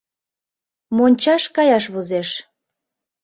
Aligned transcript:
Мончаш 0.95 1.43
каяш 1.55 1.85
возеш... 1.93 2.29